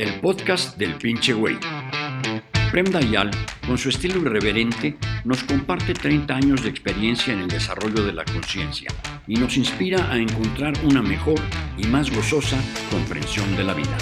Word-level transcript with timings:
el 0.00 0.18
podcast 0.18 0.78
del 0.78 0.94
pinche 0.94 1.34
güey. 1.34 1.58
Prem 2.72 2.86
Dayal, 2.86 3.30
con 3.66 3.76
su 3.76 3.90
estilo 3.90 4.18
irreverente, 4.22 4.96
nos 5.26 5.44
comparte 5.44 5.92
30 5.92 6.34
años 6.34 6.62
de 6.62 6.70
experiencia 6.70 7.34
en 7.34 7.40
el 7.40 7.48
desarrollo 7.48 8.02
de 8.06 8.14
la 8.14 8.24
conciencia 8.24 8.88
y 9.26 9.34
nos 9.34 9.58
inspira 9.58 10.10
a 10.10 10.16
encontrar 10.16 10.72
una 10.86 11.02
mejor 11.02 11.38
y 11.76 11.86
más 11.86 12.10
gozosa 12.10 12.56
comprensión 12.90 13.54
de 13.58 13.64
la 13.64 13.74
vida. 13.74 13.98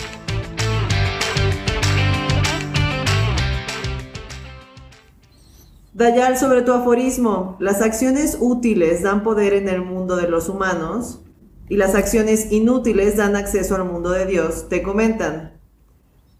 Dayal, 5.94 6.38
sobre 6.38 6.62
tu 6.62 6.72
aforismo, 6.72 7.56
las 7.58 7.82
acciones 7.82 8.38
útiles 8.38 9.02
dan 9.02 9.24
poder 9.24 9.52
en 9.52 9.68
el 9.68 9.82
mundo 9.82 10.14
de 10.14 10.28
los 10.28 10.48
humanos 10.48 11.22
y 11.68 11.76
las 11.76 11.96
acciones 11.96 12.52
inútiles 12.52 13.16
dan 13.16 13.34
acceso 13.34 13.74
al 13.74 13.84
mundo 13.84 14.10
de 14.10 14.26
Dios, 14.26 14.68
te 14.68 14.80
comentan. 14.80 15.57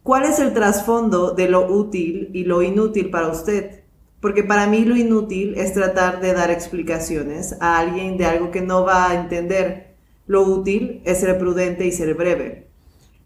¿Cuál 0.09 0.25
es 0.25 0.39
el 0.39 0.55
trasfondo 0.55 1.33
de 1.33 1.51
lo 1.51 1.71
útil 1.71 2.31
y 2.33 2.45
lo 2.45 2.63
inútil 2.63 3.11
para 3.11 3.29
usted? 3.29 3.83
Porque 4.23 4.43
para 4.43 4.67
mí 4.67 4.87
lo 4.87 4.97
inútil 4.97 5.53
es 5.59 5.75
tratar 5.75 6.23
de 6.23 6.33
dar 6.33 6.51
explicaciones 6.51 7.55
a 7.61 7.79
alguien 7.79 8.17
de 8.17 8.25
algo 8.25 8.51
que 8.51 8.63
no 8.63 8.87
va 8.87 9.11
a 9.11 9.15
entender. 9.21 9.97
Lo 10.27 10.45
útil 10.45 11.03
es 11.05 11.21
ser 11.21 11.39
prudente 11.39 11.87
y 11.87 11.93
ser 11.93 12.15
breve. 12.15 12.71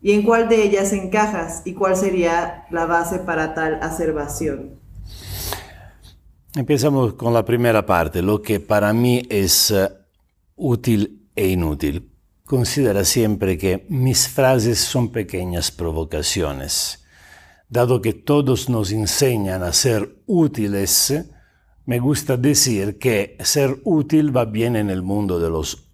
¿Y 0.03 0.11
en 0.11 0.23
cuál 0.25 0.49
de 0.49 0.61
ellas 0.65 0.93
encajas 0.93 1.63
y 1.65 1.75
cuál 1.75 1.95
sería 1.95 2.67
la 2.73 2.85
base 2.87 3.21
para 3.21 3.55
tal 3.55 3.79
acervación? 3.81 4.71
Empezamos 6.57 7.15
con 7.15 7.33
la 7.33 7.45
primera 7.45 7.87
parte, 7.87 8.23
lo 8.23 8.43
que 8.43 8.59
para 8.59 8.93
mí 8.93 9.23
es 9.31 9.71
uh, 9.71 9.89
útil 10.57 11.29
e 11.37 11.47
inútil. 11.47 12.12
Considera 12.53 13.07
siempre 13.07 13.57
que 13.57 13.87
mis 13.89 14.29
frases 14.29 14.79
son 14.79 15.11
pequeñas 15.11 15.71
provocaciones. 15.71 17.03
Dado 17.71 18.03
que 18.03 18.13
todos 18.13 18.69
nos 18.69 18.93
enseñan 18.93 19.63
a 19.63 19.73
ser 19.73 20.19
útiles, 20.27 21.15
me 21.87 21.99
gusta 21.99 22.37
decir 22.37 22.99
que 22.99 23.39
ser 23.41 23.81
útil 23.85 24.37
va 24.37 24.45
bien 24.45 24.77
en 24.77 24.91
el 24.91 25.01
mundo 25.01 25.41
de 25.41 25.49
los 25.49 25.89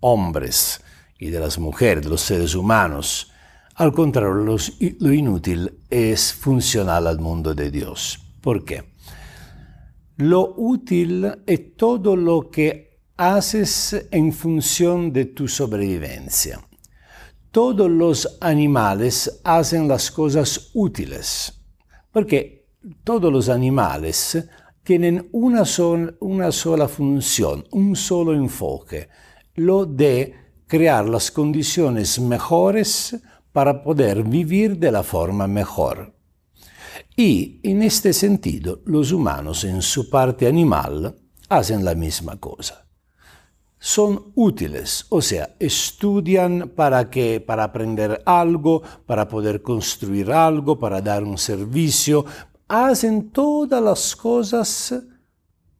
hombres 0.00 0.82
y 1.18 1.30
de 1.30 1.40
las 1.40 1.58
mujeres, 1.58 2.04
de 2.04 2.10
los 2.10 2.20
seres 2.20 2.54
humanos. 2.54 3.32
Al 3.74 3.94
contrario, 3.94 4.58
lo 4.98 5.12
inútil 5.14 5.72
es 5.88 6.34
funcional 6.34 7.06
al 7.06 7.18
mundo 7.18 7.54
de 7.54 7.70
Dios. 7.70 8.20
¿Por 8.42 8.66
qué? 8.66 8.92
Lo 10.18 10.52
útil 10.54 11.32
es 11.46 11.76
todo 11.78 12.14
lo 12.14 12.50
que 12.50 12.93
haces 13.16 14.08
en 14.10 14.32
función 14.32 15.12
de 15.12 15.26
tu 15.26 15.46
sobrevivencia. 15.46 16.60
Todos 17.52 17.88
los 17.88 18.38
animales 18.40 19.40
hacen 19.44 19.86
las 19.86 20.10
cosas 20.10 20.70
útiles, 20.74 21.62
porque 22.10 22.66
todos 23.04 23.32
los 23.32 23.48
animales 23.48 24.48
tienen 24.82 25.28
una, 25.30 25.64
sola 25.64 26.88
función, 26.88 27.64
un 27.70 27.94
solo 27.94 28.34
enfoque, 28.34 29.08
lo 29.54 29.86
de 29.86 30.34
crear 30.66 31.08
las 31.08 31.30
condiciones 31.30 32.18
mejores 32.18 33.16
para 33.52 33.84
poder 33.84 34.24
vivir 34.24 34.76
de 34.76 34.90
la 34.90 35.04
forma 35.04 35.46
mejor. 35.46 36.12
Y 37.16 37.60
en 37.62 37.84
este 37.84 38.12
sentido, 38.12 38.80
los 38.86 39.12
humanos 39.12 39.62
en 39.62 39.80
su 39.80 40.10
parte 40.10 40.48
animal 40.48 41.14
hacen 41.48 41.84
la 41.84 41.94
misma 41.94 42.40
cosa 42.40 42.83
son 43.84 44.32
útiles, 44.34 45.04
o 45.10 45.20
sea, 45.20 45.56
estudian 45.58 46.72
para 46.74 47.10
que 47.10 47.38
para 47.38 47.64
aprender 47.64 48.22
algo, 48.24 48.82
para 49.04 49.28
poder 49.28 49.60
construir 49.60 50.32
algo, 50.32 50.78
para 50.78 51.02
dar 51.02 51.22
un 51.22 51.36
servicio, 51.36 52.24
hacen 52.66 53.28
todas 53.28 53.82
las 53.82 54.16
cosas 54.16 54.94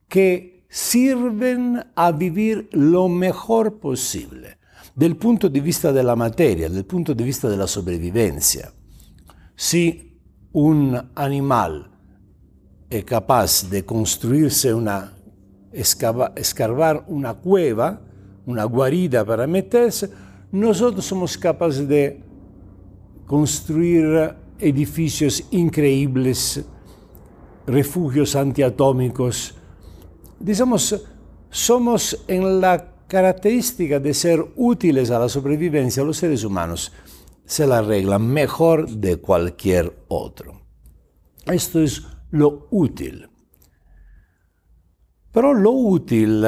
que 0.07 0.67
sirven 0.69 1.83
a 1.95 2.13
vivir 2.13 2.69
lo 2.73 3.09
mejor 3.09 3.81
posible, 3.81 4.59
del 4.95 5.17
punto 5.17 5.49
de 5.49 5.63
vista 5.63 5.91
de 5.91 6.03
la 6.03 6.15
materia, 6.15 6.69
del 6.69 6.85
punto 6.85 7.15
de 7.15 7.25
vista 7.25 7.49
de 7.49 7.57
la 7.57 7.67
sobrevivencia. 7.67 8.71
Si 9.57 10.21
un 10.53 11.11
animal 11.15 11.91
es 12.91 13.05
capaz 13.07 13.71
de 13.71 13.83
construirse 13.83 14.75
una 14.75 15.14
escarbar 15.75 17.05
una 17.09 17.35
cueva, 17.35 18.01
una 18.47 18.65
guarida 18.65 19.25
para 19.25 19.47
meterse, 19.47 20.11
nosotros 20.53 21.05
somos 21.05 21.37
capaces 21.37 21.89
de 21.89 22.23
construir 23.27 24.35
edificios 24.59 25.45
increíbles, 25.51 26.65
refugios 27.67 28.37
antiatómicos. 28.37 29.55
Digamos, 30.39 31.05
somos 31.51 32.25
en 32.29 32.61
la 32.61 32.93
característica 33.09 33.99
de 33.99 34.15
ser 34.15 34.45
útiles 34.57 35.11
a 35.11 35.19
la 35.19 35.29
sobrevivencia, 35.29 36.05
los 36.05 36.17
seres 36.17 36.45
humanos 36.45 36.93
se 37.47 37.67
la 37.67 37.79
arreglan 37.79 38.27
mejor 38.27 38.89
de 38.89 39.17
cualquier 39.17 39.95
otro. 40.09 40.63
Esto 41.47 41.83
es 41.83 42.03
lo 42.31 42.67
útil. 42.71 43.29
Pero 45.35 45.53
lo 45.53 45.73
útil, 45.73 46.47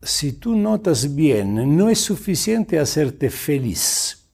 si 0.00 0.32
tú 0.32 0.56
notas 0.56 1.14
bien, 1.14 1.76
no 1.76 1.90
es 1.90 2.00
suficiente 2.00 2.78
hacerte 2.78 3.28
feliz. 3.28 4.30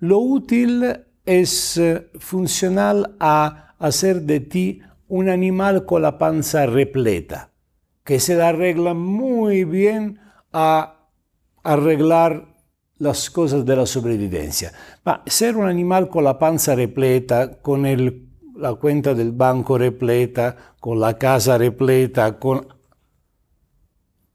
Lo 0.00 0.18
útil 0.18 0.84
es 1.24 1.76
eh, 1.76 2.10
funcional 2.18 3.14
a 3.20 3.76
hacer 3.78 4.22
de 4.22 4.40
ti 4.40 4.82
un 5.06 5.28
animal 5.28 5.86
con 5.86 6.02
la 6.02 6.18
panza 6.18 6.66
repleta, 6.66 7.52
que 8.02 8.18
se 8.18 8.42
arregla 8.42 8.94
muy 8.94 9.62
bien 9.62 10.18
a 10.52 11.08
arreglar 11.62 12.56
las 12.98 13.30
cosas 13.30 13.64
de 13.64 13.76
la 13.76 13.86
sobrevivencia. 13.86 14.72
Ma 15.04 15.22
ser 15.26 15.56
un 15.56 15.68
animal 15.68 16.08
con 16.08 16.24
la 16.24 16.36
panza 16.36 16.74
repleta, 16.74 17.60
con 17.60 17.86
el 17.86 18.31
la 18.62 18.74
cuenta 18.74 19.12
del 19.12 19.32
banco 19.32 19.76
repleta, 19.76 20.76
con 20.78 21.00
la 21.00 21.18
casa 21.18 21.58
repleta, 21.58 22.38
con... 22.38 22.64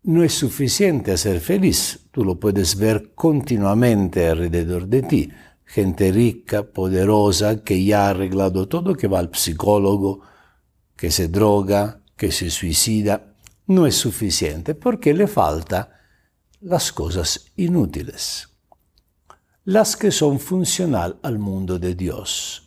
no 0.03 0.21
es 0.21 0.33
suficiente 0.33 1.17
ser 1.17 1.39
feliz. 1.39 2.09
Tú 2.11 2.25
lo 2.25 2.37
puedes 2.37 2.75
ver 2.75 3.13
continuamente 3.16 4.27
alrededor 4.27 4.85
de 4.87 5.03
ti. 5.03 5.29
Gente 5.63 6.11
rica, 6.11 6.63
poderosa, 6.63 7.63
que 7.63 7.81
ya 7.81 8.07
ha 8.07 8.09
arreglado 8.09 8.67
todo, 8.67 8.95
que 8.95 9.07
va 9.07 9.19
al 9.19 9.29
psicólogo, 9.33 10.19
que 10.97 11.09
se 11.09 11.29
droga, 11.29 12.01
que 12.17 12.33
se 12.33 12.49
suicida. 12.49 13.33
No 13.66 13.87
es 13.87 13.95
suficiente 13.95 14.75
porque 14.75 15.13
le 15.13 15.27
falta 15.27 16.01
las 16.59 16.91
cosas 16.91 17.45
inútiles, 17.55 18.49
las 19.63 19.95
que 19.95 20.11
son 20.11 20.39
funcional 20.41 21.17
al 21.23 21.39
mundo 21.39 21.79
de 21.79 21.95
Dios. 21.95 22.66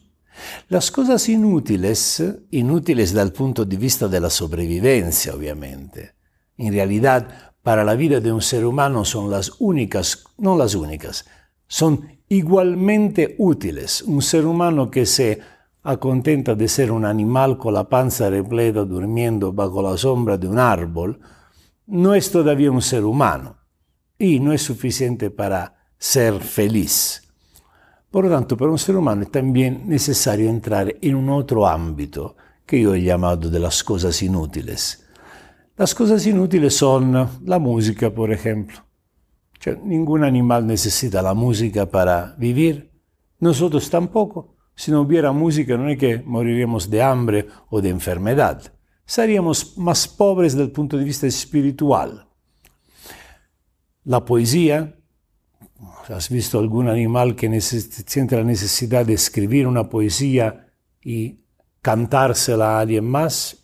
Las 0.69 0.91
cosas 0.91 1.29
inútiles, 1.29 2.23
inútiles 2.51 3.13
dal 3.13 3.33
punto 3.33 3.65
di 3.65 3.77
vista 3.77 4.09
della 4.09 4.31
sopravvivenza 4.31 5.35
ovviamente, 5.35 6.15
in 6.57 6.73
realidad 6.73 7.55
para 7.63 7.85
la 7.85 7.95
vida 7.95 8.21
de 8.21 8.33
un 8.33 8.41
ser 8.41 8.65
humano 8.65 9.05
son 9.05 9.31
las 9.31 9.53
únicas, 9.59 10.25
no 10.39 10.57
las 10.57 10.75
únicas, 10.75 11.25
son 11.67 12.21
igualmente 12.29 13.35
útiles. 13.39 14.03
Un 14.03 14.23
ser 14.23 14.47
humano 14.47 14.91
que 14.91 15.05
se 15.05 15.41
acontenta 15.83 16.55
de 16.55 16.69
ser 16.69 16.91
un 16.91 17.05
animal 17.05 17.59
con 17.59 17.75
la 17.75 17.89
panza 17.89 18.31
repleta 18.31 18.85
durmiendo 18.85 19.53
bajo 19.53 19.83
la 19.83 19.97
sombra 19.97 20.37
de 20.37 20.49
un 20.49 20.59
árbol, 20.59 21.21
no 21.87 22.15
es 22.15 22.31
todavía 22.31 22.71
un 22.71 22.83
ser 22.83 23.05
humano 23.05 23.57
y 24.19 24.41
no 24.41 24.53
es 24.53 24.63
suficiente 24.63 25.31
para 25.31 25.87
ser 25.99 26.41
feliz. 26.41 27.30
Por 28.11 28.25
lo 28.25 28.31
tanto, 28.31 28.57
para 28.57 28.73
un 28.73 28.79
ser 28.79 28.97
humano 28.97 29.23
es 29.23 29.31
también 29.31 29.89
necesario 29.89 30.51
entrar 30.51 30.97
en 31.01 31.15
un 31.15 31.31
otro 31.31 31.67
ámbito 31.67 32.37
que 32.67 32.81
yo 32.83 32.95
he 32.95 33.03
llamado 33.03 33.49
de 33.49 33.61
las 33.61 33.85
cosas 33.85 34.21
inútiles. 34.23 35.07
Las 35.77 35.95
cosas 35.95 36.27
inútiles 36.27 36.77
son 36.77 37.41
la 37.45 37.59
música, 37.59 38.13
por 38.13 38.33
ejemplo. 38.33 38.79
ningún 39.85 40.25
animal 40.25 40.67
necesita 40.67 41.23
la 41.23 41.35
música 41.35 41.87
para 41.87 42.35
vivir. 42.37 42.91
Nosotros 43.39 43.89
tampoco. 43.89 44.57
Si 44.75 44.91
no 44.91 45.03
hubiera 45.03 45.31
música, 45.33 45.77
no 45.77 45.89
es 45.89 45.99
que 45.99 46.23
moriríamos 46.25 46.91
de 46.91 47.03
hambre 47.03 47.47
o 47.69 47.81
de 47.81 47.91
enfermedad. 47.91 48.75
Seríamos 49.05 49.79
más 49.79 50.09
pobres 50.09 50.53
desde 50.53 50.65
el 50.65 50.73
punto 50.73 50.97
de 50.97 51.05
vista 51.05 51.27
espiritual. 51.27 52.29
La 54.05 54.25
poesía 54.25 55.00
¿Has 56.09 56.29
visto 56.29 56.59
algún 56.59 56.89
animal 56.89 57.35
que 57.35 57.61
siente 57.61 58.37
la 58.37 58.45
necesidad 58.45 59.07
de 59.07 59.15
escribir 59.15 59.67
una 59.67 59.89
poesía 59.89 60.69
y 61.03 61.41
cantársela 61.81 62.77
a 62.77 62.81
alguien 62.81 63.07
más? 63.07 63.57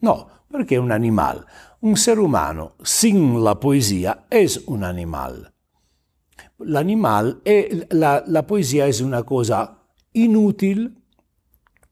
No, 0.00 0.28
es 0.50 0.78
un 0.78 0.92
animal. 0.92 1.46
Un 1.80 1.96
ser 1.96 2.18
humano 2.18 2.74
sin 2.82 3.42
la 3.42 3.58
poesía 3.58 4.26
es 4.30 4.62
un 4.66 4.84
animal. 4.84 5.52
L'animal 6.58 7.40
è, 7.42 7.86
la, 7.90 8.22
la 8.26 8.42
poesia 8.44 8.86
è 8.86 9.02
una 9.02 9.24
cosa 9.24 9.84
inútil 10.12 11.02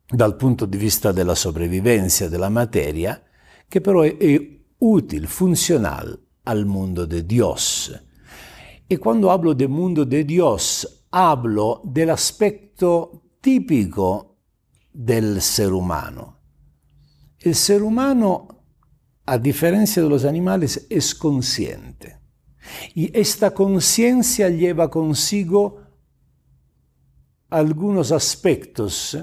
dal 0.09 0.37
punto 0.37 0.67
di 0.67 0.79
vista 0.79 1.11
della 1.11 1.35
sopravvivenza 1.35 2.29
della 2.29 2.49
materia, 2.49 3.21
che 3.67 3.81
però 3.81 4.03
è, 4.03 4.17
è 4.17 4.59
útil, 4.79 5.27
funcional 5.27 6.19
al 6.45 6.67
mundo 6.67 7.07
de 7.07 7.27
Dios. 7.27 7.91
E 8.93 8.99
quando 8.99 9.31
hablo 9.31 9.55
del 9.55 9.71
mundo 9.71 10.05
de 10.05 10.23
Dios, 10.23 11.07
hablo 11.13 11.81
dell'aspetto 11.83 13.23
tipico 13.41 14.37
del 14.93 15.41
ser 15.41 15.73
humano. 15.73 16.41
El 17.39 17.55
ser 17.55 17.83
humano, 17.83 18.49
a 19.25 19.39
diferencia 19.39 20.03
de 20.03 20.11
los 20.11 20.27
animales, 20.27 20.87
es 20.91 21.15
consciente. 21.15 22.19
Y 22.95 23.19
esta 23.19 23.53
conciencia 23.53 24.51
lleva 24.51 24.91
consigo 24.91 25.81
algunos 27.49 28.13
aspectos 28.13 29.17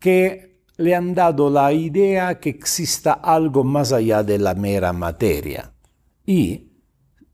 que 0.00 0.64
le 0.78 0.92
han 0.92 1.14
dado 1.14 1.48
la 1.50 1.72
idea 1.72 2.40
que 2.40 2.50
exista 2.50 3.12
algo 3.12 3.62
más 3.62 3.92
allá 3.92 4.24
de 4.24 4.40
la 4.40 4.56
mera 4.56 4.92
materia. 4.92 5.72
Y 6.26 6.73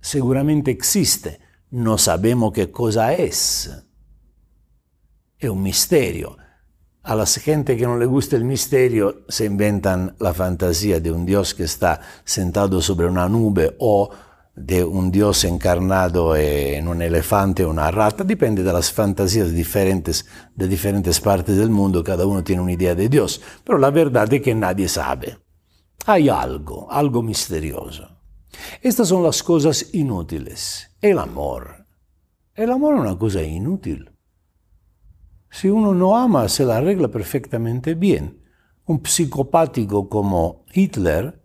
seguramente 0.01 0.71
existe, 0.71 1.41
no 1.71 1.99
sabemos 1.99 2.53
qué 2.53 2.71
cosa 2.71 3.13
es. 3.15 3.71
Es 5.39 5.49
un 5.49 5.63
misterio. 5.63 6.37
A 7.03 7.15
la 7.15 7.25
gente 7.25 7.77
que 7.77 7.87
no 7.87 7.97
le 7.97 8.05
gusta 8.05 8.37
el 8.37 8.45
misterio 8.45 9.25
se 9.29 9.47
inventan 9.47 10.15
la 10.19 10.35
fantasía 10.35 11.01
de 11.01 11.11
un 11.11 11.25
Dios 11.25 11.55
que 11.55 11.65
está 11.65 12.01
sentado 12.25 12.83
sobre 12.83 13.07
una 13.07 13.29
nube 13.29 13.75
o 13.79 14.11
de 14.55 14.85
un 14.85 15.11
Dios 15.11 15.45
encarnado 15.45 16.37
en 16.37 16.87
un 16.87 17.01
elefante 17.01 17.65
o 17.65 17.71
una 17.71 17.91
rata, 17.91 18.25
depende 18.25 18.63
de 18.63 18.73
las 18.73 18.93
fantasías 18.93 19.53
diferentes 19.53 20.27
de 20.55 20.69
diferentes 20.69 21.21
partes 21.21 21.57
del 21.57 21.71
mundo, 21.71 22.05
cada 22.05 22.27
uno 22.27 22.45
tiene 22.45 22.61
una 22.61 22.73
idea 22.73 22.95
de 22.95 23.09
Dios, 23.09 23.41
pero 23.65 23.79
la 23.79 23.91
verdad 23.91 24.31
es 24.33 24.43
que 24.43 24.55
nadie 24.55 24.89
sabe. 24.89 25.39
Hay 26.05 26.29
algo, 26.29 26.91
algo 26.91 27.23
misterioso. 27.23 28.20
Estas 28.83 29.09
son 29.09 29.23
las 29.23 29.43
cosas 29.43 29.95
inútiles. 29.95 30.91
El 31.01 31.19
amor. 31.19 31.87
El 32.55 32.71
amor 32.71 32.95
es 32.95 33.01
una 33.01 33.19
cosa 33.19 33.43
inútil. 33.43 34.11
Si 35.51 35.69
uno 35.69 35.95
no 35.95 36.17
ama, 36.17 36.49
se 36.49 36.65
la 36.65 36.77
arregla 36.77 37.09
perfectamente 37.09 37.95
bien. 37.95 38.43
Un 38.85 39.03
psicopático 39.03 40.09
como 40.09 40.65
Hitler 40.73 41.41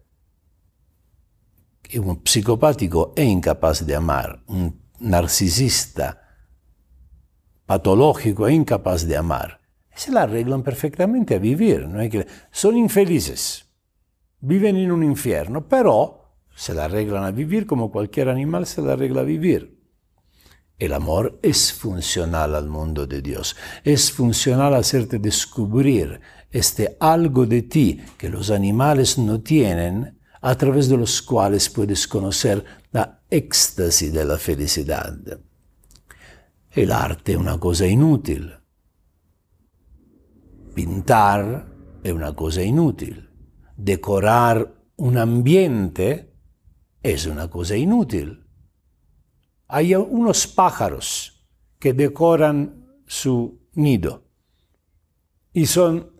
un 1.93 2.21
psicopático 2.21 3.13
è 3.15 3.21
incapace 3.21 3.85
di 3.85 3.93
amare, 3.93 4.41
un 4.47 4.73
narcisista 4.99 6.19
patológico 7.63 8.45
è 8.45 8.51
incapace 8.51 9.05
di 9.05 9.15
amare. 9.15 9.59
Se 9.93 10.11
la 10.11 10.21
arreglan 10.21 10.61
perfectamente 10.61 11.35
a 11.35 11.39
vivir, 11.39 11.87
son 12.51 12.75
infelices, 12.75 13.65
viven 14.39 14.75
en 14.75 14.91
un 14.91 15.03
infierno, 15.03 15.65
pero 15.65 16.24
se 16.55 16.73
la 16.73 16.85
arreglan 16.85 17.23
a 17.23 17.31
vivir 17.31 17.65
como 17.65 17.91
cualquier 17.91 18.29
animal 18.29 18.65
se 18.65 18.81
la 18.81 18.93
arregla 18.93 19.21
a 19.21 19.25
vivir. 19.25 19.75
El 20.77 20.93
amor 20.93 21.39
es 21.41 21.71
funcional 21.71 22.55
al 22.55 22.67
mundo 22.67 23.05
de 23.07 23.21
Dios, 23.21 23.55
es 23.83 24.11
funcional 24.11 24.73
hacerte 24.73 25.19
descubrir 25.19 26.19
este 26.51 26.97
algo 26.99 27.45
de 27.45 27.61
ti 27.61 28.01
que 28.17 28.29
los 28.29 28.49
animales 28.49 29.17
no 29.17 29.41
tienen 29.41 30.19
a 30.41 30.55
través 30.55 30.89
de 30.89 30.97
los 30.97 31.21
cuales 31.21 31.69
puedes 31.69 32.07
conocer 32.07 32.63
la 32.91 33.21
éxtasis 33.29 34.13
de 34.13 34.25
la 34.25 34.37
felicidad. 34.37 35.17
El 36.71 36.91
arte 36.91 37.33
es 37.33 37.37
una 37.37 37.57
cosa 37.57 37.87
inútil. 37.87 38.53
Pintar 40.73 41.67
es 42.03 42.11
una 42.11 42.33
cosa 42.35 42.61
inútil. 42.61 43.29
Decorar 43.77 44.73
un 44.97 45.17
ambiente 45.17 46.34
es 47.13 47.25
una 47.25 47.49
cosa 47.49 47.75
inútil. 47.75 48.45
Hay 49.67 49.95
unos 49.95 50.47
pájaros 50.47 51.45
que 51.79 51.93
decoran 51.93 53.01
su 53.05 53.67
nido 53.73 54.23
y 55.53 55.65
son, 55.65 56.11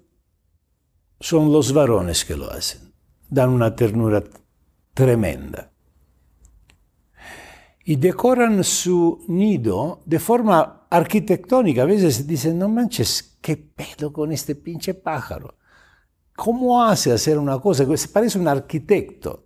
son 1.19 1.51
los 1.51 1.73
varones 1.73 2.25
que 2.25 2.35
lo 2.35 2.51
hacen 2.51 2.85
dan 3.29 3.49
una 3.49 3.75
ternura 3.75 4.23
tremenda. 4.93 5.71
Y 7.83 7.97
decoran 7.97 8.63
su 8.63 9.23
nido 9.27 10.01
de 10.05 10.19
forma 10.19 10.87
arquitectónica. 10.89 11.83
A 11.83 11.85
veces 11.85 12.25
dicen, 12.25 12.57
no 12.57 12.67
manches, 12.67 13.37
¿qué 13.41 13.57
pedo 13.57 14.11
con 14.11 14.31
este 14.31 14.55
pinche 14.55 14.95
pájaro? 14.95 15.57
¿Cómo 16.35 16.83
hace 16.83 17.11
hacer 17.11 17.37
una 17.37 17.59
cosa? 17.59 17.85
Se 17.95 18.07
parece 18.07 18.39
un 18.39 18.47
arquitecto. 18.47 19.44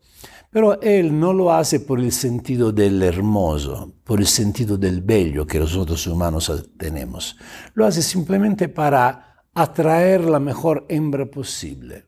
Pero 0.52 0.82
él 0.82 1.20
no 1.20 1.32
lo 1.32 1.54
hace 1.54 1.80
por 1.80 2.00
el 2.00 2.12
sentido 2.12 2.72
del 2.72 3.02
hermoso, 3.04 3.94
por 4.04 4.20
el 4.20 4.26
sentido 4.26 4.78
del 4.78 5.02
bello 5.02 5.46
que 5.46 5.60
nosotros 5.60 6.06
humanos 6.08 6.52
tenemos. 6.78 7.38
Lo 7.76 7.86
hace 7.86 8.02
simplemente 8.02 8.68
para 8.68 9.46
atraer 9.54 10.26
la 10.26 10.40
mejor 10.40 10.86
hembra 10.90 11.30
posible. 11.30 12.08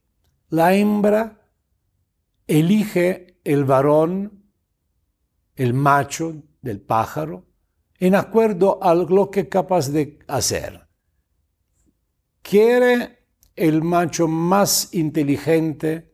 La 0.49 0.73
hembra 0.73 1.39
elige 2.47 3.39
el 3.43 3.63
varón, 3.63 4.43
el 5.55 5.73
macho 5.73 6.35
del 6.61 6.81
pájaro, 6.81 7.45
en 7.99 8.15
acuerdo 8.15 8.79
a 8.81 8.95
lo 8.95 9.29
que 9.29 9.41
es 9.41 9.47
capaz 9.47 9.89
de 9.89 10.19
hacer. 10.27 10.87
Quiere 12.41 13.27
el 13.55 13.83
macho 13.83 14.27
más 14.27 14.93
inteligente 14.93 16.10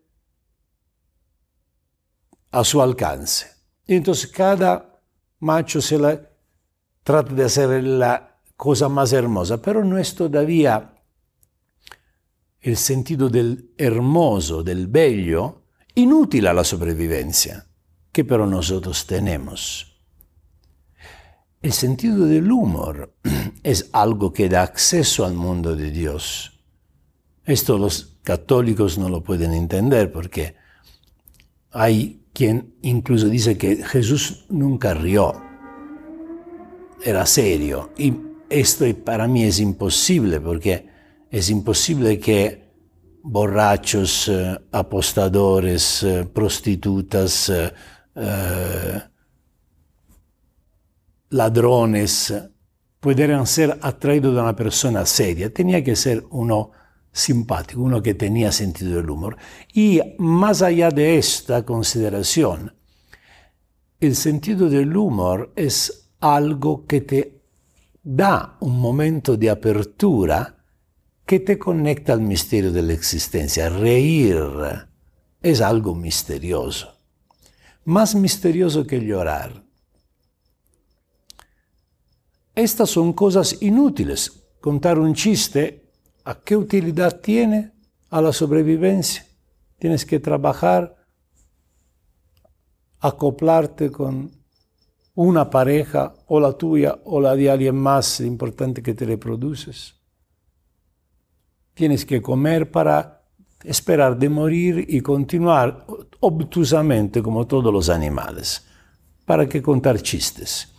a 2.57 2.63
su 2.63 2.81
alcance. 2.81 3.45
Entonces 3.85 4.31
cada 4.31 4.99
macho 5.39 5.79
se 5.79 5.99
la 5.99 6.19
trata 7.03 7.33
de 7.33 7.43
hacer 7.43 7.83
la 7.83 8.39
cosa 8.55 8.89
más 8.89 9.13
hermosa, 9.13 9.61
pero 9.61 9.83
no 9.83 9.99
es 9.99 10.15
todavía 10.15 10.95
el 12.59 12.75
sentido 12.75 13.29
del 13.29 13.73
hermoso, 13.77 14.63
del 14.63 14.87
bello, 14.87 15.65
inútil 15.93 16.47
a 16.47 16.53
la 16.53 16.63
sobrevivencia, 16.63 17.67
que 18.11 18.25
pero 18.25 18.47
nosotros 18.47 19.05
tenemos. 19.05 19.95
El 21.61 21.73
sentido 21.73 22.25
del 22.25 22.51
humor 22.51 23.13
es 23.63 23.89
algo 23.93 24.33
que 24.33 24.49
da 24.49 24.63
acceso 24.63 25.25
al 25.25 25.35
mundo 25.35 25.75
de 25.75 25.91
Dios. 25.91 26.59
Esto 27.45 27.77
los 27.77 28.17
católicos 28.23 28.97
no 28.97 29.09
lo 29.09 29.21
pueden 29.23 29.53
entender 29.53 30.11
porque 30.11 30.55
hay 31.69 32.26
quien 32.37 32.75
incluso 32.83 33.27
dice 33.29 33.57
que 33.57 33.77
Jesús 33.77 34.45
nunca 34.49 34.93
rió, 34.93 35.33
era 37.03 37.25
serio. 37.25 37.89
Y 37.97 38.13
esto 38.47 38.85
para 39.03 39.27
mí 39.27 39.43
es 39.43 39.59
imposible 39.59 40.39
porque 40.39 40.87
es 41.31 41.49
imposible 41.49 42.19
que 42.19 42.69
borrachos, 43.23 44.27
eh, 44.27 44.55
apostadores, 44.71 46.03
eh, 46.03 46.29
prostitutas, 46.31 47.49
eh, 47.49 49.01
ladrones, 51.31 52.35
pudieran 52.99 53.47
ser 53.47 53.79
atraídos 53.81 54.35
de 54.35 54.41
una 54.41 54.55
persona 54.55 55.07
seria. 55.07 55.51
Tenía 55.51 55.83
que 55.83 55.95
ser 55.95 56.23
uno 56.29 56.69
simpático, 57.17 57.81
uno 57.81 58.01
que 58.01 58.13
tenía 58.13 58.51
sentido 58.51 58.97
del 58.97 59.09
humor. 59.09 59.37
Y 59.73 59.99
más 60.19 60.61
allá 60.61 60.89
de 60.91 61.17
esta 61.17 61.65
consideración, 61.65 62.75
el 63.99 64.15
sentido 64.15 64.69
del 64.69 64.95
humor 64.95 65.51
es 65.55 66.11
algo 66.19 66.85
que 66.85 67.01
te 67.01 67.41
da 68.03 68.57
un 68.59 68.79
momento 68.79 69.35
de 69.35 69.49
apertura 69.49 70.63
que 71.25 71.39
te 71.39 71.57
conecta 71.57 72.13
al 72.13 72.21
misterio 72.21 72.71
de 72.71 72.83
la 72.83 72.93
existencia. 72.93 73.69
Reír 73.69 74.37
es 75.41 75.61
algo 75.61 75.95
misterioso, 75.95 76.95
más 77.85 78.15
misterioso 78.15 78.85
que 78.85 78.99
llorar. 78.99 79.63
Estas 82.53 82.89
son 82.89 83.13
cosas 83.13 83.61
inútiles. 83.61 84.43
Contar 84.61 84.97
un 84.99 85.13
chiste, 85.13 85.86
¿a 86.27 86.35
qué 86.35 86.57
utilidad 86.57 87.21
tiene? 87.21 87.71
A 88.09 88.21
la 88.21 88.33
sobrevivencia. 88.33 89.25
Tienes 89.79 90.05
que 90.05 90.19
trabajar, 90.19 90.97
acoplarte 92.99 93.89
con 93.89 94.31
una 95.15 95.49
pareja 95.49 96.13
o 96.27 96.41
la 96.41 96.51
tuya 96.51 96.99
o 97.05 97.21
la 97.21 97.33
de 97.33 97.49
alguien 97.49 97.77
más 97.77 98.19
importante 98.19 98.83
que 98.83 98.93
te 98.93 99.05
reproduces. 99.05 99.95
Tienes 101.73 102.05
que 102.05 102.21
comer 102.21 102.71
para 102.71 103.23
esperar 103.63 104.17
de 104.17 104.27
morir 104.27 104.85
y 104.89 104.99
continuar 104.99 105.85
obtusamente 106.19 107.23
como 107.23 107.47
todos 107.47 107.71
los 107.71 107.87
animales. 107.87 108.65
¿Para 109.25 109.47
qué 109.47 109.61
contar 109.61 110.01
chistes? 110.01 110.73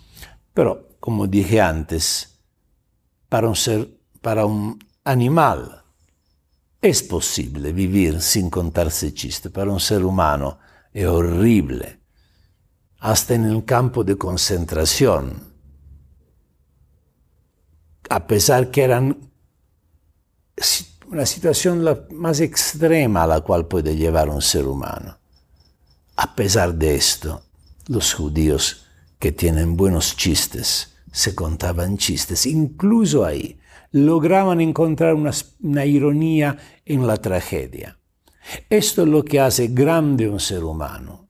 Pero, 0.53 0.89
como 1.01 1.27
dije 1.27 1.59
antes, 1.59 2.39
para 3.31 3.49
un 3.49 3.57
ser 3.57 3.97
para 4.21 4.47
un 4.47 4.79
animal 5.09 5.85
es 6.83 7.03
posible 7.03 7.73
vivir 7.73 8.21
sin 8.21 8.51
contarse 8.51 9.15
chistes. 9.15 9.51
Para 9.51 9.73
un 9.73 9.81
ser 9.81 10.05
humano 10.05 10.59
es 10.93 11.07
horrible. 11.07 12.01
Hasta 13.01 13.35
en 13.35 13.45
el 13.47 13.65
campo 13.65 14.05
de 14.05 14.17
concentración. 14.17 15.49
A 18.11 18.27
pesar 18.27 18.71
que 18.71 18.83
eran 18.83 19.31
una 21.11 21.25
situación 21.25 21.85
la 21.85 22.05
más 22.11 22.41
extrema 22.41 23.23
a 23.23 23.27
la 23.27 23.41
cual 23.41 23.67
puede 23.67 23.97
llevar 23.97 24.29
un 24.29 24.43
ser 24.43 24.67
humano. 24.67 25.19
A 26.17 26.35
pesar 26.35 26.75
de 26.75 26.97
esto, 26.97 27.43
los 27.87 28.13
judíos 28.13 28.85
que 29.19 29.33
tienen 29.33 29.77
buenos 29.77 30.17
chistes 30.17 30.95
se 31.13 31.35
contaban 31.35 31.97
chistes, 31.97 32.45
incluso 32.45 33.25
ahí 33.25 33.58
lograban 33.91 34.61
encontrar 34.61 35.15
una, 35.15 35.85
ironía 35.87 36.59
en 36.85 37.07
la 37.07 37.17
tragedia. 37.17 37.99
Esto 38.69 39.03
es 39.03 39.09
lo 39.09 39.25
que 39.25 39.41
hace 39.41 39.69
grande 39.69 40.29
un 40.29 40.41
ser 40.41 40.65
humano, 40.65 41.29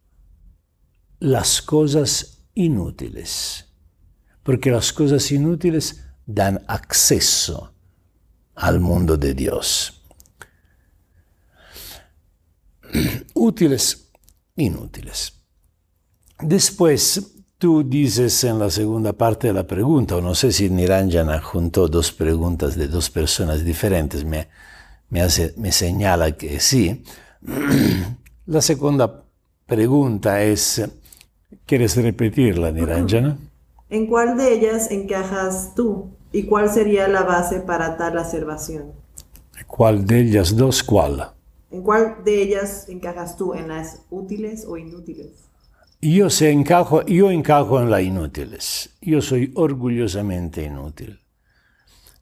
las 1.19 1.63
cosas 1.63 2.45
inútiles, 2.55 3.67
porque 4.43 4.71
las 4.71 4.93
cosas 4.93 5.31
inútiles 5.33 6.05
dan 6.27 6.65
acceso 6.69 7.75
al 8.55 8.81
mundo 8.81 9.17
de 9.17 9.35
Dios. 9.35 10.03
Útiles, 13.35 14.11
inútiles. 14.57 15.33
Después, 16.41 17.38
tú 17.59 17.83
dices 17.83 18.45
en 18.45 18.61
la 18.61 18.71
segunda 18.71 19.13
parte 19.13 19.49
de 19.49 19.53
la 19.53 19.67
pregunta, 19.67 20.17
o 20.17 20.21
no 20.21 20.35
sé 20.35 20.53
si 20.53 20.71
Niranjana 20.71 21.41
juntó 21.41 21.89
dos 21.89 22.13
preguntas 22.13 22.77
de 22.77 22.87
dos 22.87 23.11
personas 23.11 23.65
diferentes, 23.65 24.25
me, 24.25 24.49
me, 25.11 25.21
hace, 25.21 25.55
me 25.57 25.73
señala 25.73 26.33
que 26.33 26.61
sí. 26.61 27.03
La 28.47 28.63
segunda 28.63 29.25
pregunta 29.67 30.43
es, 30.43 30.89
¿quieres 31.67 31.97
repetirla, 31.97 32.71
Niranjana? 32.71 33.37
¿En 33.91 34.07
cuál 34.07 34.39
de 34.39 34.55
ellas 34.55 34.91
encajas 34.91 35.75
tú? 35.75 36.11
¿Y 36.31 36.45
cuál 36.45 36.71
sería 36.71 37.09
la 37.09 37.23
base 37.23 37.61
para 37.61 37.97
tal 37.97 38.19
observación? 38.19 38.93
¿Cuál 39.67 40.07
de 40.07 40.21
ellas 40.21 40.57
dos 40.57 40.83
cuál? 40.83 41.33
¿En 41.71 41.83
cuál 41.83 42.23
de 42.25 42.43
ellas 42.43 42.89
encajas 42.89 43.37
tú? 43.37 43.55
¿En 43.55 43.69
las 43.69 44.03
útiles 44.11 44.65
o 44.67 44.77
inútiles? 44.77 45.48
Yo, 46.01 46.31
se 46.31 46.53
encajo, 46.53 47.05
yo 47.07 47.31
encajo 47.31 47.81
en 47.81 47.91
las 47.91 48.03
inútiles. 48.03 48.97
Yo 49.01 49.21
soy 49.21 49.53
orgullosamente 49.57 50.63
inútil. 50.63 51.19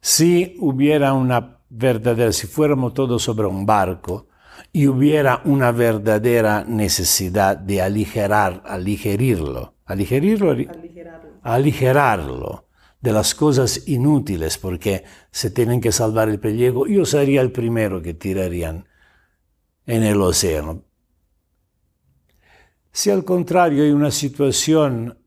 Si 0.00 0.56
hubiera 0.60 1.12
una 1.12 1.58
verdadera, 1.68 2.32
si 2.32 2.46
fuéramos 2.46 2.94
todos 2.94 3.22
sobre 3.22 3.46
un 3.46 3.66
barco 3.66 4.28
y 4.72 4.86
hubiera 4.86 5.42
una 5.44 5.72
verdadera 5.72 6.64
necesidad 6.66 7.56
de 7.56 7.82
aligerar, 7.82 8.62
aligerirlo, 8.64 9.74
aligerirlo, 9.84 10.52
aligerarlo, 10.52 11.40
aligerarlo 11.42 12.68
de 13.00 13.12
las 13.12 13.34
cosas 13.34 13.86
inútiles 13.88 14.56
porque 14.56 15.04
se 15.30 15.50
tienen 15.50 15.82
que 15.82 15.92
salvar 15.92 16.30
el 16.30 16.40
pellejo, 16.40 16.86
yo 16.86 17.04
sería 17.04 17.42
el 17.42 17.52
primero 17.52 18.00
que 18.00 18.14
tirarían 18.14 18.86
en 19.84 20.02
el 20.02 20.20
océano. 20.22 20.85
Si 22.96 23.10
al 23.10 23.26
contrario 23.26 23.84
hay 23.84 23.90
una 23.90 24.10
situación 24.10 25.18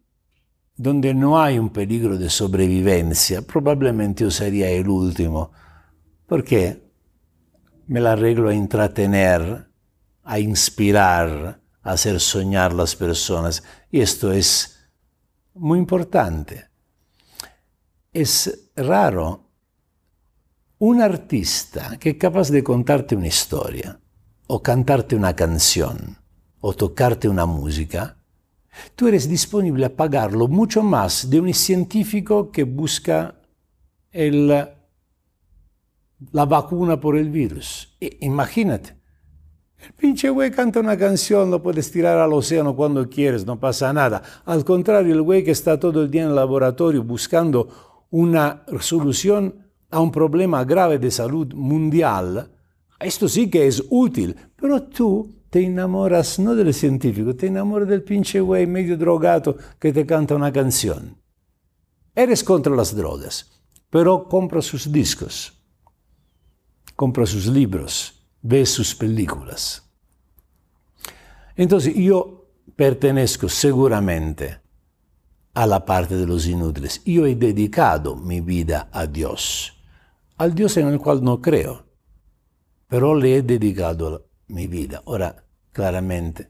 donde 0.75 1.13
no 1.13 1.39
hay 1.39 1.59
un 1.59 1.69
peligro 1.69 2.17
de 2.17 2.27
sobrevivencia, 2.27 3.43
probablemente 3.43 4.23
yo 4.23 4.31
sería 4.31 4.71
el 4.71 4.89
último, 4.89 5.51
porque 6.25 6.81
me 7.85 7.99
la 7.99 8.13
arreglo 8.13 8.49
a 8.49 8.55
entretener, 8.55 9.69
a 10.23 10.39
inspirar, 10.39 11.61
a 11.83 11.91
hacer 11.91 12.19
soñar 12.19 12.73
las 12.73 12.95
personas, 12.95 13.61
y 13.91 14.01
esto 14.01 14.31
es 14.31 14.89
muy 15.53 15.77
importante. 15.77 16.69
Es 18.11 18.71
raro 18.75 19.47
un 20.79 21.03
artista 21.03 21.97
que 21.99 22.09
es 22.09 22.17
capaz 22.17 22.49
de 22.49 22.63
contarte 22.63 23.15
una 23.15 23.27
historia 23.27 23.99
o 24.47 24.59
cantarte 24.59 25.15
una 25.15 25.35
canción 25.35 26.17
o 26.61 26.73
tocarte 26.73 27.29
una 27.29 27.45
música, 27.45 28.17
tú 28.95 29.07
eres 29.07 29.27
disponible 29.29 29.85
a 29.85 29.95
pagarlo 29.95 30.47
mucho 30.47 30.83
más 30.83 31.29
de 31.29 31.39
un 31.39 31.53
científico 31.53 32.51
que 32.51 32.63
busca 32.63 33.35
el, 34.11 34.47
la 34.47 36.45
vacuna 36.45 36.99
por 36.99 37.15
el 37.15 37.29
virus. 37.29 37.95
E, 37.99 38.17
imagínate, 38.21 38.97
el 39.85 39.93
pinche 39.93 40.29
güey 40.29 40.51
canta 40.51 40.79
una 40.79 40.97
canción, 40.97 41.49
lo 41.49 41.63
puedes 41.63 41.89
tirar 41.91 42.17
al 42.17 42.33
océano 42.33 42.75
cuando 42.75 43.09
quieres, 43.09 43.45
no 43.45 43.59
pasa 43.59 43.93
nada. 43.93 44.21
Al 44.45 44.65
contrario, 44.65 45.13
el 45.13 45.21
güey 45.21 45.43
que 45.43 45.51
está 45.51 45.79
todo 45.79 46.03
el 46.03 46.11
día 46.11 46.23
en 46.23 46.29
el 46.29 46.35
laboratorio 46.35 47.03
buscando 47.03 48.05
una 48.09 48.63
solución 48.81 49.67
a 49.89 49.99
un 50.01 50.11
problema 50.11 50.63
grave 50.65 50.99
de 50.99 51.09
salud 51.09 51.53
mundial, 51.53 52.51
esto 52.99 53.29
sí 53.29 53.49
que 53.49 53.65
es 53.65 53.83
útil, 53.89 54.35
pero 54.57 54.83
tú 54.83 55.38
te 55.49 55.65
enamoras 55.65 56.39
no 56.39 56.55
del 56.55 56.73
científico, 56.73 57.35
te 57.35 57.47
enamoras 57.47 57.87
del 57.87 58.03
pinche 58.03 58.39
güey 58.39 58.67
medio 58.67 58.97
drogado 58.97 59.57
que 59.79 59.91
te 59.91 60.05
canta 60.05 60.35
una 60.35 60.51
canción. 60.51 61.17
Eres 62.13 62.43
contra 62.43 62.75
las 62.75 62.95
drogas, 62.95 63.61
pero 63.89 64.27
compra 64.27 64.61
sus 64.61 64.91
discos, 64.91 65.53
compra 66.95 67.25
sus 67.25 67.47
libros, 67.47 68.21
ve 68.41 68.65
sus 68.65 68.93
películas. 68.93 69.83
Entonces 71.55 71.95
yo 71.95 72.47
pertenezco 72.75 73.49
seguramente 73.49 74.61
a 75.53 75.65
la 75.65 75.83
parte 75.83 76.15
de 76.15 76.27
los 76.27 76.45
inútiles. 76.45 77.01
Yo 77.03 77.25
he 77.25 77.35
dedicado 77.35 78.15
mi 78.15 78.39
vida 78.39 78.89
a 78.91 79.07
Dios, 79.07 79.73
al 80.37 80.53
Dios 80.53 80.77
en 80.77 80.87
el 80.87 80.99
cual 80.99 81.23
no 81.23 81.41
creo, 81.41 81.85
pero 82.87 83.15
le 83.15 83.37
he 83.37 83.41
dedicado 83.41 84.28
mi 84.49 84.67
vida. 84.67 85.01
Ora, 85.05 85.45
claramente, 85.71 86.49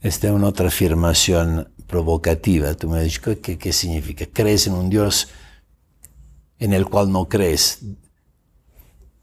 esta 0.00 0.28
es 0.28 0.32
una 0.32 0.48
otra 0.48 0.68
afirmación 0.68 1.72
provocativa. 1.86 2.74
Tú 2.74 2.88
me 2.88 3.02
dices, 3.02 3.20
¿qué, 3.20 3.58
¿qué 3.58 3.72
significa? 3.72 4.26
¿Crees 4.32 4.66
en 4.66 4.74
un 4.74 4.90
Dios 4.90 5.28
en 6.58 6.72
el 6.72 6.86
cual 6.86 7.12
no 7.12 7.28
crees? 7.28 7.84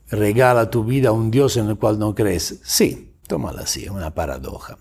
¿Regala 0.09 0.69
tu 0.69 0.83
vida 0.83 1.09
a 1.09 1.11
un 1.11 1.29
Dios 1.29 1.57
en 1.57 1.67
el 1.67 1.77
cual 1.77 1.99
no 1.99 2.15
crees? 2.15 2.61
Sí, 2.63 3.15
tómala 3.27 3.61
así, 3.61 3.83
es 3.83 3.89
una 3.89 4.13
paradoja. 4.13 4.77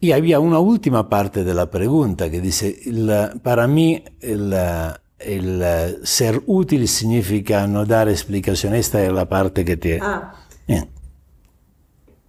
Y 0.00 0.12
había 0.12 0.38
una 0.38 0.58
última 0.58 1.08
parte 1.08 1.44
de 1.44 1.54
la 1.54 1.70
pregunta 1.70 2.30
que 2.30 2.40
dice, 2.40 2.78
para 3.42 3.66
mí 3.66 4.04
el, 4.20 4.54
el, 5.18 5.98
ser 6.04 6.42
útil 6.46 6.86
significa 6.88 7.66
no 7.66 7.86
dar 7.86 8.08
explicación. 8.08 8.74
Esta 8.74 9.02
es 9.02 9.12
la 9.12 9.28
parte 9.28 9.64
que 9.64 9.76
te... 9.76 9.98
Ah. 10.02 10.34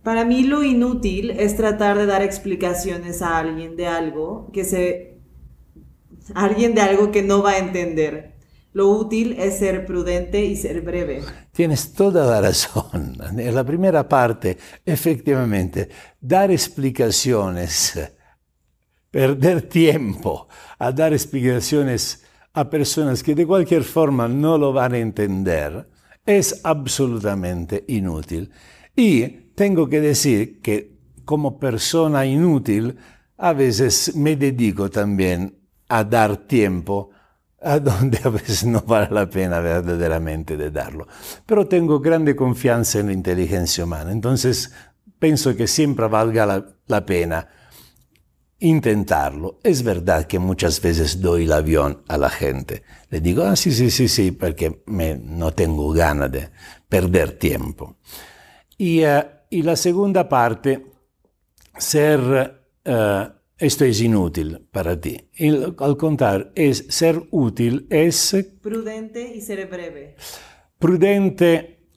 Para 0.06 0.24
mí 0.24 0.44
lo 0.44 0.64
inútil 0.64 1.32
es 1.32 1.58
tratar 1.58 1.98
de 1.98 2.06
dar 2.06 2.22
explicaciones 2.22 3.24
a 3.24 3.40
alguien 3.40 3.76
de 3.76 3.88
algo 3.88 4.52
que 4.54 4.64
se 4.64 5.18
alguien 6.36 6.76
de 6.76 6.82
algo 6.82 7.10
que 7.10 7.24
no 7.24 7.42
va 7.42 7.54
a 7.54 7.58
entender. 7.58 8.36
Lo 8.72 8.88
útil 8.90 9.36
es 9.40 9.58
ser 9.58 9.84
prudente 9.88 10.46
y 10.46 10.58
ser 10.58 10.82
breve. 10.82 11.24
Tienes 11.52 11.92
toda 11.94 12.28
la 12.28 12.40
razón. 12.40 13.18
En 13.36 13.56
la 13.56 13.64
primera 13.64 14.08
parte, 14.08 14.60
efectivamente, 14.86 15.90
dar 16.22 16.52
explicaciones, 16.52 18.00
perder 19.10 19.64
tiempo 19.64 20.48
a 20.78 20.92
dar 20.92 21.14
explicaciones 21.14 22.24
a 22.54 22.70
personas 22.70 23.24
que 23.24 23.34
de 23.34 23.48
cualquier 23.48 23.84
forma 23.84 24.28
no 24.28 24.60
lo 24.60 24.72
van 24.72 24.94
a 24.94 25.00
entender, 25.00 25.90
es 26.24 26.62
absolutamente 26.64 27.84
inútil. 27.88 28.52
Y 28.96 29.45
tengo 29.56 29.90
que 29.90 30.02
decir 30.02 30.62
que 30.62 30.96
como 31.26 31.58
persona 31.58 32.26
inútil, 32.26 32.98
a 33.38 33.54
veces 33.54 34.16
me 34.16 34.36
dedico 34.36 34.90
también 34.90 35.58
a 35.90 36.04
dar 36.04 36.38
tiempo 36.38 37.10
a 37.62 37.80
donde 37.80 38.20
a 38.24 38.30
veces 38.30 38.66
no 38.66 38.82
vale 38.82 39.08
la 39.10 39.30
pena 39.30 39.60
verdaderamente 39.60 40.56
de 40.56 40.70
darlo. 40.70 41.08
Pero 41.46 41.68
tengo 41.68 42.00
grande 42.00 42.36
confianza 42.36 43.00
en 43.00 43.08
la 43.08 43.14
inteligencia 43.14 43.84
humana, 43.84 44.12
entonces 44.12 44.72
pienso 45.18 45.56
que 45.56 45.68
siempre 45.68 46.08
valga 46.08 46.46
la, 46.88 47.06
pena 47.06 47.48
intentarlo. 48.60 49.60
Es 49.64 49.82
verdad 49.82 50.26
que 50.26 50.38
muchas 50.38 50.80
veces 50.80 51.20
doy 51.20 51.46
el 51.46 51.54
avión 51.54 52.04
a 52.08 52.18
la 52.18 52.30
gente. 52.30 52.84
Le 53.10 53.22
digo, 53.22 53.44
ah, 53.44 53.56
sí, 53.56 53.72
sí, 53.72 53.90
sí, 53.90 54.08
sí, 54.08 54.32
porque 54.32 54.84
no 54.86 55.52
tengo 55.52 55.92
ganas 55.92 56.32
de 56.32 56.50
perder 56.88 57.40
tiempo. 57.40 57.98
Y 58.78 59.04
uh, 59.06 59.24
y 59.56 59.62
la 59.62 59.78
segunda 59.78 60.28
parte, 60.28 60.86
ser 61.78 62.20
uh, 62.86 63.36
esto 63.58 63.86
es 63.86 64.02
inútil 64.02 64.68
para 64.70 65.00
ti. 65.00 65.30
El, 65.34 65.74
al 65.80 65.96
contrario, 65.96 66.52
es 66.56 66.88
ser 66.90 67.24
útil, 67.32 67.88
es... 67.90 68.36
Prudente 68.62 69.34
y 69.34 69.40
ser 69.40 69.66
breve. 69.70 70.18
Prudente, 70.78 71.88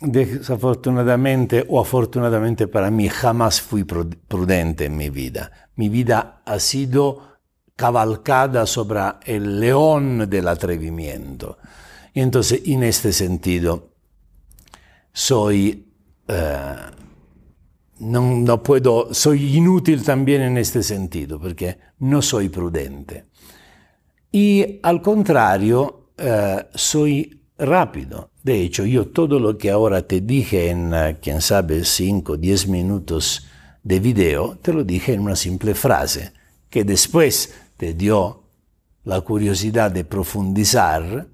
desafortunadamente 0.00 1.66
o 1.68 1.82
afortunadamente 1.82 2.66
para 2.66 2.90
mí, 2.90 3.10
jamás 3.10 3.60
fui 3.60 3.84
prudente 3.84 4.86
en 4.86 4.96
mi 4.96 5.10
vida. 5.10 5.68
Mi 5.76 5.90
vida 5.90 6.40
ha 6.46 6.58
sido 6.58 7.40
cavalcada 7.76 8.64
sobre 8.64 9.00
el 9.26 9.60
león 9.60 10.30
del 10.30 10.48
atrevimiento. 10.48 11.58
Y 12.14 12.20
entonces, 12.22 12.62
en 12.64 12.84
este 12.84 13.12
sentido, 13.12 13.90
soy... 15.12 15.92
Eh, 16.26 17.01
no, 18.02 18.62
puedo, 18.62 19.14
soy 19.14 19.56
inútil 19.56 20.02
también 20.02 20.42
en 20.42 20.58
este 20.58 20.82
sentido, 20.82 21.40
porque 21.40 21.78
no 22.00 22.20
soy 22.20 22.48
prudente. 22.48 23.26
Y 24.32 24.80
al 24.82 25.00
contrario, 25.00 26.10
eh, 26.18 26.66
soy 26.74 27.40
rápido. 27.58 28.30
De 28.42 28.60
hecho, 28.60 28.84
yo 28.84 29.08
todo 29.08 29.38
lo 29.38 29.56
que 29.56 29.70
ahora 29.70 30.06
te 30.06 30.20
dije 30.20 30.70
en, 30.70 30.92
eh, 30.92 31.18
quién 31.22 31.40
sabe, 31.40 31.84
5 31.84 32.32
o 32.32 32.36
10 32.36 32.66
minutos 32.68 33.46
de 33.84 34.00
video, 34.00 34.58
te 34.60 34.72
lo 34.72 34.82
dije 34.82 35.12
en 35.12 35.20
una 35.20 35.36
simple 35.36 35.74
frase, 35.74 36.32
que 36.70 36.84
después 36.84 37.54
te 37.76 37.94
dio 37.94 38.42
la 39.04 39.20
curiosidad 39.20 39.90
de 39.92 40.04
profundizar, 40.04 41.28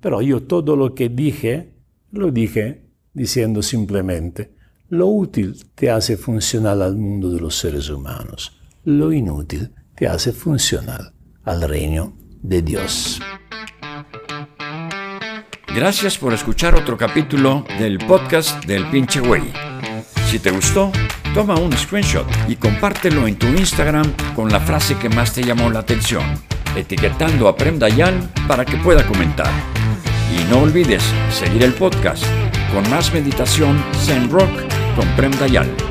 pero 0.00 0.22
yo 0.22 0.42
todo 0.42 0.76
lo 0.76 0.94
que 0.94 1.08
dije, 1.08 1.74
lo 2.10 2.30
dije 2.30 2.86
diciendo 3.12 3.62
simplemente, 3.62 4.55
lo 4.88 5.06
útil 5.08 5.56
te 5.74 5.90
hace 5.90 6.16
funcional 6.16 6.80
al 6.82 6.96
mundo 6.96 7.30
de 7.30 7.40
los 7.40 7.56
seres 7.56 7.90
humanos. 7.90 8.60
Lo 8.84 9.12
inútil 9.12 9.72
te 9.96 10.06
hace 10.06 10.32
funcional 10.32 11.12
al 11.44 11.62
reino 11.62 12.16
de 12.42 12.62
Dios. 12.62 13.20
Gracias 15.74 16.16
por 16.16 16.32
escuchar 16.32 16.74
otro 16.74 16.96
capítulo 16.96 17.64
del 17.78 17.98
podcast 17.98 18.64
del 18.64 18.86
pinche 18.86 19.20
güey. 19.20 19.52
Si 20.30 20.38
te 20.38 20.50
gustó, 20.50 20.92
toma 21.34 21.56
un 21.56 21.72
screenshot 21.72 22.26
y 22.48 22.56
compártelo 22.56 23.26
en 23.26 23.36
tu 23.36 23.46
Instagram 23.48 24.06
con 24.34 24.50
la 24.50 24.60
frase 24.60 24.96
que 24.96 25.08
más 25.08 25.32
te 25.32 25.42
llamó 25.42 25.68
la 25.68 25.80
atención, 25.80 26.24
etiquetando 26.76 27.48
a 27.48 27.56
Prem 27.56 27.78
Dayal 27.78 28.30
para 28.46 28.64
que 28.64 28.76
pueda 28.76 29.06
comentar. 29.06 29.50
Y 30.32 30.50
no 30.50 30.60
olvides 30.60 31.02
seguir 31.30 31.64
el 31.64 31.74
podcast 31.74 32.24
con 32.72 32.88
más 32.90 33.12
meditación 33.12 33.82
Zen 34.04 34.30
Rock 34.30 34.75
con 34.96 35.06
Prem 35.14 35.30
Dayal. 35.32 35.85